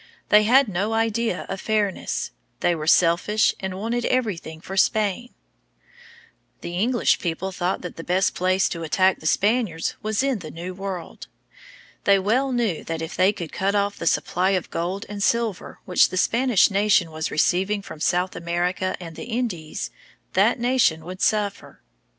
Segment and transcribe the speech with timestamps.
[0.29, 2.31] They had no idea of fairness.
[2.61, 5.31] They were selfish and wanted everything for Spain.
[6.61, 10.49] The English people thought that the best place to attack the Spaniards was in the
[10.49, 11.27] New World.
[12.05, 15.77] They well knew that if they could cut off the supply of gold and silver
[15.85, 19.91] which the Spanish nation was receiving from South America and the Indies,
[20.33, 21.83] that nation would suffer.